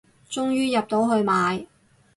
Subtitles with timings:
[0.31, 1.67] 終於入到去買